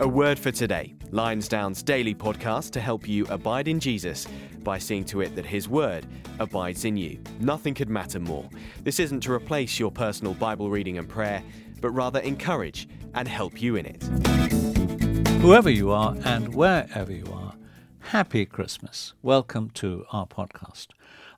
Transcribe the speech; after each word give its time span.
A 0.00 0.08
word 0.08 0.38
for 0.40 0.50
today 0.50 0.94
Lionsdown's 1.12 1.82
daily 1.82 2.14
podcast 2.14 2.72
to 2.72 2.80
help 2.80 3.06
you 3.06 3.26
abide 3.26 3.68
in 3.68 3.78
Jesus 3.78 4.26
by 4.64 4.76
seeing 4.76 5.04
to 5.04 5.20
it 5.20 5.36
that 5.36 5.46
His 5.46 5.68
word 5.68 6.04
abides 6.40 6.84
in 6.84 6.96
you. 6.96 7.20
Nothing 7.38 7.74
could 7.74 7.88
matter 7.88 8.18
more. 8.18 8.48
This 8.82 8.98
isn't 8.98 9.20
to 9.20 9.32
replace 9.32 9.78
your 9.78 9.92
personal 9.92 10.34
Bible 10.34 10.68
reading 10.68 10.98
and 10.98 11.08
prayer, 11.08 11.44
but 11.80 11.90
rather 11.90 12.18
encourage 12.20 12.88
and 13.14 13.28
help 13.28 13.62
you 13.62 13.76
in 13.76 13.86
it. 13.86 14.02
Whoever 15.40 15.70
you 15.70 15.92
are 15.92 16.16
and 16.24 16.54
wherever 16.54 17.12
you 17.12 17.26
are, 17.32 17.54
happy 18.00 18.46
Christmas. 18.46 19.14
Welcome 19.22 19.70
to 19.74 20.06
our 20.10 20.26
podcast. 20.26 20.88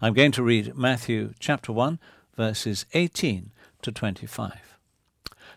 I'm 0.00 0.14
going 0.14 0.32
to 0.32 0.42
read 0.42 0.74
Matthew 0.74 1.34
chapter 1.38 1.72
1, 1.72 1.98
verses 2.36 2.86
18 2.94 3.50
to 3.82 3.92
25. 3.92 4.75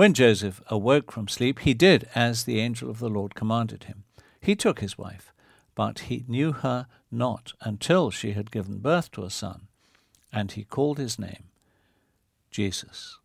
When 0.00 0.14
Joseph 0.14 0.62
awoke 0.68 1.12
from 1.12 1.28
sleep, 1.28 1.58
he 1.58 1.74
did 1.74 2.08
as 2.14 2.44
the 2.44 2.58
angel 2.58 2.88
of 2.88 3.00
the 3.00 3.10
Lord 3.10 3.34
commanded 3.34 3.84
him. 3.84 4.04
He 4.40 4.56
took 4.56 4.80
his 4.80 4.96
wife, 4.96 5.30
but 5.74 5.98
he 6.08 6.24
knew 6.26 6.52
her 6.52 6.86
not 7.10 7.52
until 7.60 8.10
she 8.10 8.32
had 8.32 8.50
given 8.50 8.78
birth 8.78 9.12
to 9.12 9.24
a 9.24 9.30
son, 9.30 9.68
and 10.32 10.52
he 10.52 10.64
called 10.64 10.96
his 10.96 11.18
name 11.18 11.50
Jesus. 12.50 13.18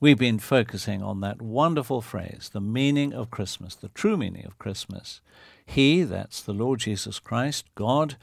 We've 0.00 0.16
been 0.16 0.38
focusing 0.38 1.02
on 1.02 1.20
that 1.22 1.42
wonderful 1.42 2.00
phrase, 2.00 2.48
the 2.52 2.60
meaning 2.60 3.12
of 3.12 3.32
Christmas, 3.32 3.74
the 3.74 3.88
true 3.88 4.16
meaning 4.16 4.46
of 4.46 4.56
Christmas. 4.60 5.20
He, 5.66 6.04
that's 6.04 6.40
the 6.40 6.54
Lord 6.54 6.78
Jesus 6.78 7.18
Christ, 7.18 7.64
God 7.74 8.14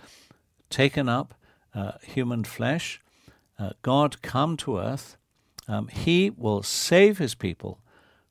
taken 0.69 1.09
up, 1.09 1.33
uh, 1.75 1.97
human 2.03 2.45
flesh, 2.45 3.01
uh, 3.59 3.71
God 3.81 4.21
come 4.21 4.55
to 4.55 4.77
earth 4.77 5.17
um, 5.71 5.87
he 5.87 6.29
will 6.29 6.63
save 6.63 7.17
his 7.17 7.33
people 7.33 7.79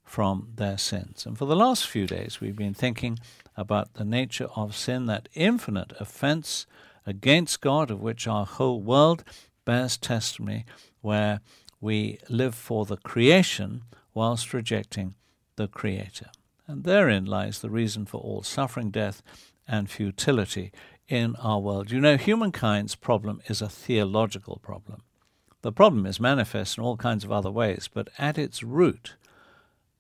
from 0.04 0.48
their 0.56 0.76
sins. 0.76 1.24
And 1.24 1.38
for 1.38 1.46
the 1.46 1.56
last 1.56 1.86
few 1.86 2.06
days, 2.06 2.40
we've 2.40 2.56
been 2.56 2.74
thinking 2.74 3.18
about 3.56 3.94
the 3.94 4.04
nature 4.04 4.48
of 4.56 4.76
sin, 4.76 5.06
that 5.06 5.28
infinite 5.34 5.92
offense 5.98 6.66
against 7.06 7.60
God, 7.60 7.90
of 7.90 8.00
which 8.00 8.26
our 8.26 8.44
whole 8.44 8.80
world 8.82 9.24
bears 9.64 9.96
testimony, 9.96 10.66
where 11.00 11.40
we 11.80 12.18
live 12.28 12.54
for 12.54 12.84
the 12.84 12.98
creation 12.98 13.84
whilst 14.12 14.52
rejecting 14.52 15.14
the 15.56 15.66
Creator. 15.66 16.26
And 16.66 16.84
therein 16.84 17.24
lies 17.24 17.60
the 17.60 17.70
reason 17.70 18.04
for 18.04 18.20
all 18.20 18.42
suffering, 18.42 18.90
death, 18.90 19.22
and 19.66 19.88
futility 19.88 20.72
in 21.08 21.36
our 21.36 21.58
world. 21.58 21.90
You 21.90 22.00
know, 22.00 22.16
humankind's 22.16 22.96
problem 22.96 23.40
is 23.46 23.62
a 23.62 23.68
theological 23.68 24.60
problem. 24.62 25.02
The 25.62 25.72
problem 25.72 26.06
is 26.06 26.18
manifest 26.18 26.78
in 26.78 26.84
all 26.84 26.96
kinds 26.96 27.24
of 27.24 27.32
other 27.32 27.50
ways, 27.50 27.88
but 27.92 28.08
at 28.18 28.38
its 28.38 28.62
root, 28.62 29.16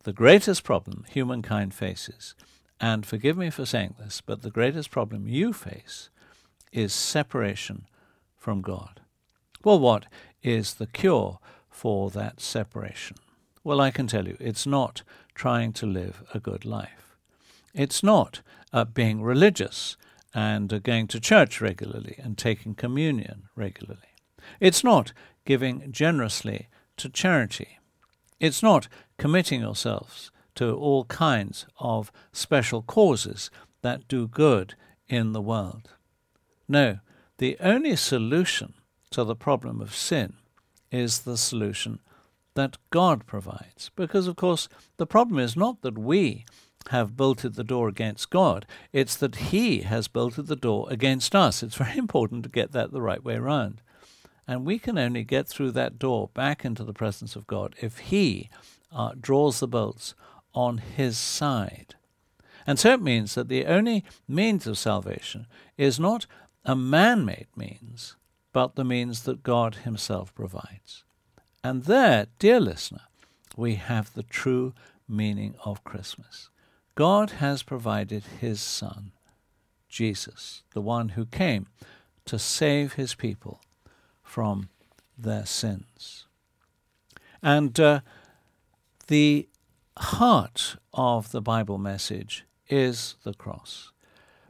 the 0.04 0.12
greatest 0.12 0.64
problem 0.64 1.04
humankind 1.10 1.74
faces, 1.74 2.34
and 2.80 3.04
forgive 3.04 3.36
me 3.36 3.50
for 3.50 3.66
saying 3.66 3.96
this, 3.98 4.22
but 4.24 4.40
the 4.40 4.50
greatest 4.50 4.90
problem 4.90 5.28
you 5.28 5.52
face 5.52 6.08
is 6.72 6.94
separation 6.94 7.86
from 8.36 8.62
God. 8.62 9.00
Well, 9.62 9.78
what 9.78 10.06
is 10.42 10.74
the 10.74 10.86
cure 10.86 11.38
for 11.68 12.08
that 12.10 12.40
separation? 12.40 13.18
Well, 13.62 13.82
I 13.82 13.90
can 13.90 14.06
tell 14.06 14.26
you, 14.26 14.38
it's 14.40 14.66
not 14.66 15.02
trying 15.34 15.74
to 15.74 15.86
live 15.86 16.22
a 16.32 16.40
good 16.40 16.64
life. 16.64 17.16
It's 17.74 18.02
not 18.02 18.40
uh, 18.72 18.86
being 18.86 19.22
religious 19.22 19.98
and 20.32 20.72
uh, 20.72 20.78
going 20.78 21.08
to 21.08 21.20
church 21.20 21.60
regularly 21.60 22.16
and 22.18 22.38
taking 22.38 22.74
communion 22.74 23.48
regularly. 23.54 24.00
It's 24.58 24.82
not 24.82 25.12
giving 25.44 25.90
generously 25.92 26.68
to 26.96 27.08
charity. 27.08 27.78
It's 28.38 28.62
not 28.62 28.88
committing 29.18 29.60
yourselves 29.60 30.30
to 30.56 30.74
all 30.74 31.04
kinds 31.04 31.66
of 31.78 32.12
special 32.32 32.82
causes 32.82 33.50
that 33.82 34.08
do 34.08 34.26
good 34.28 34.74
in 35.08 35.32
the 35.32 35.40
world. 35.40 35.90
No, 36.68 36.98
the 37.38 37.56
only 37.60 37.96
solution 37.96 38.74
to 39.10 39.24
the 39.24 39.34
problem 39.34 39.80
of 39.80 39.94
sin 39.94 40.34
is 40.90 41.20
the 41.20 41.36
solution 41.36 42.00
that 42.54 42.78
God 42.90 43.26
provides. 43.26 43.90
Because, 43.96 44.26
of 44.26 44.36
course, 44.36 44.68
the 44.96 45.06
problem 45.06 45.38
is 45.38 45.56
not 45.56 45.82
that 45.82 45.98
we 45.98 46.44
have 46.88 47.16
bolted 47.16 47.54
the 47.54 47.64
door 47.64 47.88
against 47.88 48.30
God, 48.30 48.66
it's 48.92 49.16
that 49.16 49.36
He 49.36 49.80
has 49.80 50.08
bolted 50.08 50.46
the 50.46 50.56
door 50.56 50.86
against 50.90 51.34
us. 51.34 51.62
It's 51.62 51.76
very 51.76 51.98
important 52.06 52.42
to 52.44 52.48
get 52.48 52.72
that 52.72 52.92
the 52.92 53.02
right 53.02 53.22
way 53.22 53.36
round. 53.36 53.82
And 54.50 54.66
we 54.66 54.80
can 54.80 54.98
only 54.98 55.22
get 55.22 55.46
through 55.46 55.70
that 55.72 55.96
door 55.96 56.28
back 56.34 56.64
into 56.64 56.82
the 56.82 56.92
presence 56.92 57.36
of 57.36 57.46
God 57.46 57.76
if 57.80 57.98
He 57.98 58.50
uh, 58.90 59.12
draws 59.18 59.60
the 59.60 59.68
bolts 59.68 60.16
on 60.52 60.78
His 60.78 61.16
side. 61.16 61.94
And 62.66 62.76
so 62.76 62.94
it 62.94 63.00
means 63.00 63.36
that 63.36 63.46
the 63.46 63.64
only 63.66 64.04
means 64.26 64.66
of 64.66 64.76
salvation 64.76 65.46
is 65.78 66.00
not 66.00 66.26
a 66.64 66.74
man 66.74 67.24
made 67.24 67.46
means, 67.54 68.16
but 68.52 68.74
the 68.74 68.82
means 68.82 69.22
that 69.22 69.44
God 69.44 69.76
Himself 69.76 70.34
provides. 70.34 71.04
And 71.62 71.84
there, 71.84 72.26
dear 72.40 72.58
listener, 72.58 73.02
we 73.56 73.76
have 73.76 74.12
the 74.14 74.24
true 74.24 74.74
meaning 75.08 75.54
of 75.64 75.84
Christmas. 75.84 76.50
God 76.96 77.30
has 77.38 77.62
provided 77.62 78.24
His 78.40 78.60
Son, 78.60 79.12
Jesus, 79.88 80.64
the 80.72 80.80
one 80.80 81.10
who 81.10 81.24
came 81.24 81.68
to 82.24 82.36
save 82.36 82.94
His 82.94 83.14
people 83.14 83.60
from 84.30 84.68
their 85.18 85.44
sins. 85.44 86.26
And 87.42 87.78
uh, 87.80 88.00
the 89.08 89.48
heart 89.98 90.76
of 90.94 91.32
the 91.32 91.40
Bible 91.40 91.78
message 91.78 92.44
is 92.68 93.16
the 93.24 93.34
cross, 93.34 93.92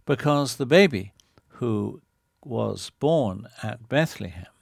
because 0.05 0.57
the 0.57 0.67
baby 0.67 1.13
who 1.59 2.03
was 2.45 2.91
born 3.01 3.47
at 3.63 3.89
Bethlehem 3.89 4.53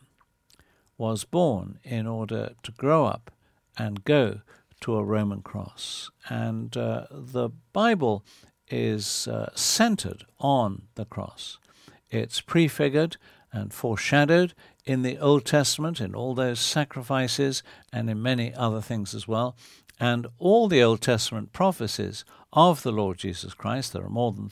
was 0.97 1.25
born 1.25 1.79
in 1.83 2.07
order 2.07 2.55
to 2.63 2.73
grow 2.73 3.05
up 3.05 3.33
and 3.77 4.05
go 4.05 4.41
to 4.83 4.97
a 4.97 5.05
Roman 5.05 5.43
cross. 5.43 6.11
And 6.29 6.77
uh, 6.77 7.07
the 7.11 7.51
Bible 7.73 8.25
is 8.69 9.27
uh, 9.27 9.51
centered 9.57 10.25
on 10.39 10.83
the 10.95 11.05
cross. 11.05 11.59
It's 12.11 12.41
prefigured 12.41 13.17
and 13.53 13.73
foreshadowed 13.73 14.55
in 14.85 15.03
the 15.03 15.19
Old 15.19 15.45
Testament, 15.45 16.01
in 16.01 16.15
all 16.15 16.35
those 16.35 16.61
sacrifices, 16.61 17.63
and 17.93 18.09
in 18.09 18.23
many 18.23 18.55
other 18.55 18.81
things 18.81 19.15
as 19.15 19.27
well. 19.27 19.57
And 20.01 20.27
all 20.39 20.69
the 20.69 20.83
Old 20.83 21.01
Testament 21.01 21.53
prophecies 21.53 22.25
of 22.53 22.83
the 22.83 22.93
Lord 22.93 23.19
Jesus 23.19 23.55
Christ, 23.55 23.93
there 23.93 24.05
are 24.05 24.11
more 24.11 24.33
than, 24.33 24.51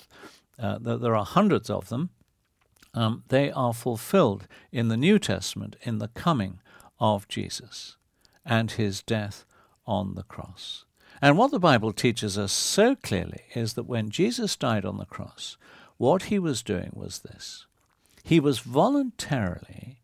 uh, 0.58 0.78
there 0.78 1.16
are 1.16 1.24
hundreds 1.24 1.70
of 1.70 1.88
them, 1.88 2.10
um, 2.94 3.24
they 3.28 3.50
are 3.50 3.74
fulfilled 3.74 4.48
in 4.72 4.88
the 4.88 4.96
New 4.96 5.18
Testament 5.18 5.76
in 5.82 5.98
the 5.98 6.08
coming 6.08 6.60
of 6.98 7.28
Jesus 7.28 7.96
and 8.44 8.72
his 8.72 9.02
death 9.02 9.44
on 9.86 10.14
the 10.14 10.22
cross. 10.22 10.84
And 11.20 11.38
what 11.38 11.50
the 11.50 11.58
Bible 11.58 11.92
teaches 11.92 12.36
us 12.38 12.52
so 12.52 12.94
clearly 12.96 13.42
is 13.54 13.74
that 13.74 13.86
when 13.86 14.10
Jesus 14.10 14.56
died 14.56 14.84
on 14.84 14.98
the 14.98 15.04
cross, 15.06 15.56
what 15.96 16.24
he 16.24 16.38
was 16.38 16.62
doing 16.62 16.90
was 16.94 17.20
this 17.20 17.65
he 18.26 18.40
was 18.40 18.58
voluntarily 18.58 20.00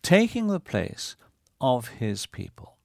taking 0.00 0.46
the 0.46 0.60
place 0.60 1.16
of 1.60 1.88
his 1.88 2.24
people. 2.24 2.76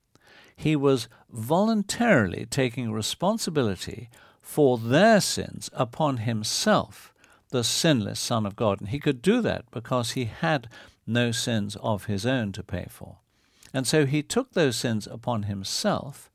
He 0.55 0.75
was 0.75 1.07
voluntarily 1.29 2.47
taking 2.49 2.91
responsibility 2.91 4.09
for 4.41 4.79
their 4.79 5.21
sins 5.21 5.69
upon 5.73 6.17
himself, 6.17 7.13
the 7.49 7.63
sinless 7.63 8.19
Son 8.19 8.47
of 8.47 8.55
God. 8.55 8.79
And 8.79 8.89
he 8.89 8.97
could 8.97 9.21
do 9.21 9.41
that 9.41 9.69
because 9.69 10.11
he 10.11 10.25
had 10.25 10.67
no 11.05 11.31
sins 11.31 11.75
of 11.83 12.05
his 12.05 12.25
own 12.25 12.51
to 12.53 12.63
pay 12.63 12.87
for. 12.89 13.17
And 13.71 13.85
so 13.85 14.07
he 14.07 14.23
took 14.23 14.53
those 14.53 14.75
sins 14.75 15.05
upon 15.05 15.43
himself 15.43 16.31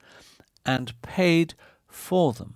and 0.65 1.03
paid 1.03 1.55
for 1.89 2.33
them 2.33 2.55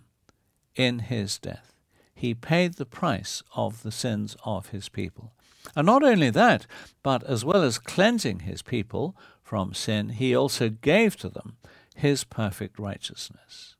in 0.77 1.01
his 1.01 1.41
death. 1.41 1.75
He 2.15 2.35
paid 2.35 2.75
the 2.75 2.87
price 2.87 3.43
of 3.57 3.83
the 3.83 3.93
sins 3.93 4.37
of 4.45 4.69
his 4.69 4.89
people. 4.89 5.33
And 5.77 5.87
not 5.87 6.03
only 6.03 6.31
that, 6.31 6.67
but 7.03 7.23
as 7.25 7.45
well 7.45 7.63
as 7.63 7.79
cleansing 7.79 8.41
his 8.41 8.63
people 8.63 9.17
from 9.43 9.75
sin, 9.75 10.11
he 10.11 10.35
also 10.35 10.69
gave 10.69 11.17
to 11.19 11.29
them 11.29 11.57
his 11.95 12.25
perfect 12.25 12.79
righteousness. 12.79 13.77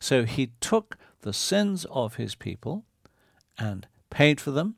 So 0.00 0.24
he 0.24 0.52
took 0.60 0.96
the 1.22 1.32
sins 1.32 1.84
of 1.90 2.16
his 2.16 2.34
people 2.34 2.84
and 3.58 3.86
paid 4.10 4.40
for 4.40 4.50
them. 4.50 4.76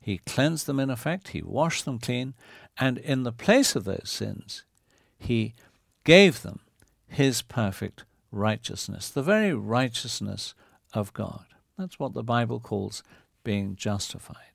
He 0.00 0.18
cleansed 0.18 0.66
them 0.66 0.80
in 0.80 0.90
effect, 0.90 1.28
he 1.28 1.42
washed 1.42 1.84
them 1.84 1.98
clean, 1.98 2.34
and 2.76 2.98
in 2.98 3.22
the 3.22 3.32
place 3.32 3.76
of 3.76 3.84
those 3.84 4.10
sins, 4.10 4.64
he 5.18 5.54
gave 6.04 6.42
them 6.42 6.60
his 7.06 7.42
perfect 7.42 8.04
righteousness, 8.32 9.08
the 9.08 9.22
very 9.22 9.54
righteousness 9.54 10.54
of 10.92 11.12
God. 11.12 11.44
That's 11.78 11.98
what 11.98 12.14
the 12.14 12.24
Bible 12.24 12.58
calls 12.58 13.02
being 13.44 13.76
justified. 13.76 14.51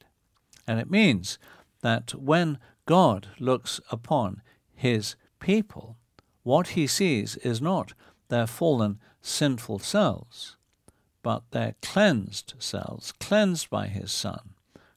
And 0.67 0.79
it 0.79 0.91
means 0.91 1.39
that 1.81 2.13
when 2.13 2.57
God 2.85 3.27
looks 3.39 3.79
upon 3.89 4.41
his 4.75 5.15
people, 5.39 5.97
what 6.43 6.69
he 6.69 6.87
sees 6.87 7.35
is 7.37 7.61
not 7.61 7.93
their 8.29 8.47
fallen, 8.47 8.99
sinful 9.21 9.79
selves, 9.79 10.57
but 11.23 11.43
their 11.51 11.75
cleansed 11.81 12.53
selves, 12.59 13.11
cleansed 13.13 13.69
by 13.69 13.87
his 13.87 14.11
Son, 14.11 14.51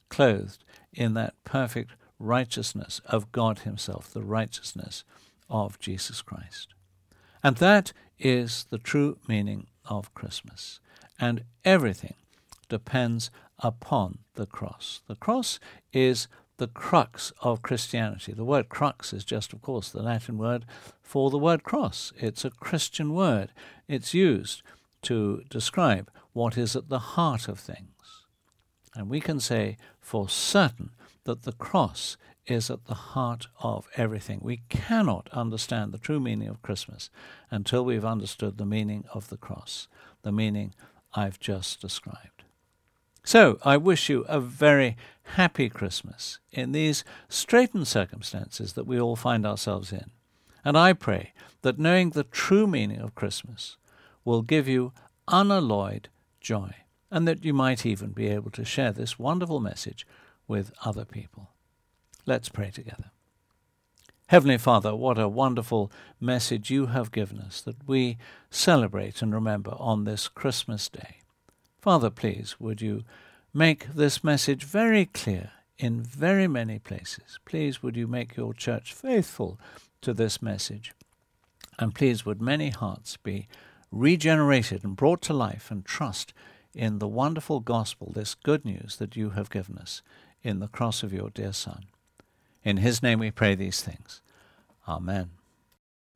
clothed 0.09 0.63
in 0.93 1.13
that 1.13 1.33
perfect 1.43 1.91
righteousness 2.19 3.01
of 3.05 3.31
God 3.31 3.59
himself, 3.59 4.11
the 4.11 4.23
righteousness 4.23 5.03
of 5.49 5.79
Jesus 5.79 6.21
Christ. 6.21 6.73
And 7.43 7.57
that 7.57 7.93
is 8.19 8.65
the 8.69 8.77
true 8.77 9.17
meaning 9.27 9.67
of 9.85 10.13
Christmas. 10.13 10.79
And 11.19 11.43
everything 11.65 12.15
depends 12.69 13.31
upon 13.61 14.19
the 14.35 14.45
cross. 14.45 15.01
The 15.07 15.15
cross 15.15 15.59
is 15.93 16.27
the 16.57 16.67
crux 16.67 17.33
of 17.41 17.61
Christianity. 17.61 18.33
The 18.33 18.45
word 18.45 18.69
crux 18.69 19.13
is 19.13 19.23
just, 19.23 19.53
of 19.53 19.61
course, 19.61 19.89
the 19.89 20.03
Latin 20.03 20.37
word 20.37 20.65
for 21.01 21.29
the 21.29 21.37
word 21.37 21.63
cross. 21.63 22.13
It's 22.17 22.45
a 22.45 22.51
Christian 22.51 23.13
word. 23.13 23.51
It's 23.87 24.13
used 24.13 24.61
to 25.03 25.43
describe 25.49 26.11
what 26.33 26.57
is 26.57 26.75
at 26.75 26.89
the 26.89 26.99
heart 26.99 27.47
of 27.47 27.59
things. 27.59 27.87
And 28.93 29.09
we 29.09 29.19
can 29.19 29.39
say 29.39 29.77
for 29.99 30.29
certain 30.29 30.91
that 31.23 31.43
the 31.43 31.53
cross 31.53 32.17
is 32.45 32.69
at 32.69 32.85
the 32.85 32.93
heart 32.93 33.47
of 33.61 33.87
everything. 33.95 34.39
We 34.41 34.61
cannot 34.69 35.29
understand 35.31 35.91
the 35.91 35.97
true 35.97 36.19
meaning 36.19 36.47
of 36.47 36.61
Christmas 36.61 37.09
until 37.49 37.85
we've 37.85 38.05
understood 38.05 38.57
the 38.57 38.65
meaning 38.65 39.05
of 39.13 39.29
the 39.29 39.37
cross, 39.37 39.87
the 40.23 40.31
meaning 40.31 40.73
I've 41.13 41.39
just 41.39 41.81
described. 41.81 42.40
So, 43.23 43.59
I 43.63 43.77
wish 43.77 44.09
you 44.09 44.25
a 44.27 44.39
very 44.39 44.97
happy 45.35 45.69
Christmas 45.69 46.39
in 46.51 46.71
these 46.71 47.03
straitened 47.29 47.87
circumstances 47.87 48.73
that 48.73 48.87
we 48.87 48.99
all 48.99 49.15
find 49.15 49.45
ourselves 49.45 49.91
in. 49.91 50.11
And 50.65 50.77
I 50.77 50.93
pray 50.93 51.33
that 51.61 51.79
knowing 51.79 52.09
the 52.09 52.23
true 52.23 52.67
meaning 52.67 52.99
of 52.99 53.15
Christmas 53.15 53.77
will 54.25 54.41
give 54.41 54.67
you 54.67 54.93
unalloyed 55.27 56.09
joy, 56.39 56.73
and 57.09 57.27
that 57.27 57.45
you 57.45 57.53
might 57.53 57.85
even 57.85 58.11
be 58.11 58.27
able 58.27 58.51
to 58.51 58.65
share 58.65 58.91
this 58.91 59.19
wonderful 59.19 59.59
message 59.59 60.05
with 60.47 60.73
other 60.83 61.05
people. 61.05 61.51
Let's 62.25 62.49
pray 62.49 62.71
together. 62.71 63.11
Heavenly 64.27 64.57
Father, 64.57 64.95
what 64.95 65.19
a 65.19 65.27
wonderful 65.27 65.91
message 66.19 66.69
you 66.69 66.87
have 66.87 67.11
given 67.11 67.39
us 67.39 67.61
that 67.61 67.87
we 67.87 68.17
celebrate 68.49 69.21
and 69.21 69.33
remember 69.33 69.75
on 69.77 70.05
this 70.05 70.27
Christmas 70.27 70.87
day. 70.87 71.20
Father, 71.81 72.11
please, 72.11 72.59
would 72.59 72.79
you 72.79 73.03
make 73.55 73.87
this 73.87 74.23
message 74.23 74.63
very 74.63 75.07
clear 75.07 75.51
in 75.79 76.03
very 76.03 76.47
many 76.47 76.77
places? 76.77 77.39
Please, 77.43 77.81
would 77.81 77.97
you 77.97 78.05
make 78.05 78.37
your 78.37 78.53
church 78.53 78.93
faithful 78.93 79.59
to 80.01 80.13
this 80.13 80.43
message? 80.43 80.93
And 81.79 81.95
please, 81.95 82.23
would 82.23 82.39
many 82.39 82.69
hearts 82.69 83.17
be 83.17 83.47
regenerated 83.91 84.83
and 84.83 84.95
brought 84.95 85.23
to 85.23 85.33
life 85.33 85.71
and 85.71 85.83
trust 85.83 86.33
in 86.75 86.99
the 86.99 87.07
wonderful 87.07 87.59
gospel, 87.59 88.11
this 88.13 88.35
good 88.35 88.63
news 88.63 88.97
that 88.97 89.15
you 89.15 89.31
have 89.31 89.49
given 89.49 89.79
us 89.79 90.03
in 90.43 90.59
the 90.59 90.67
cross 90.67 91.01
of 91.01 91.11
your 91.11 91.31
dear 91.31 91.51
Son. 91.51 91.85
In 92.63 92.77
his 92.77 93.01
name 93.01 93.17
we 93.17 93.31
pray 93.31 93.55
these 93.55 93.81
things. 93.81 94.21
Amen. 94.87 95.31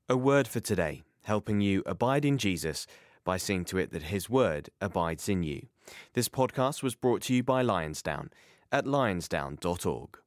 A 0.07 0.15
word 0.15 0.47
for 0.47 0.59
today, 0.59 1.01
helping 1.23 1.59
you 1.59 1.81
abide 1.87 2.23
in 2.23 2.37
Jesus 2.37 2.85
by 3.25 3.35
seeing 3.35 3.65
to 3.65 3.77
it 3.77 3.91
that 3.91 4.03
his 4.03 4.29
word 4.29 4.69
abides 4.79 5.27
in 5.27 5.43
you. 5.43 5.67
This 6.13 6.29
podcast 6.29 6.81
was 6.81 6.95
brought 6.95 7.21
to 7.23 7.33
you 7.33 7.43
by 7.43 7.63
Lionsdown 7.63 8.29
at 8.71 8.85
lionsdown.org. 8.85 10.19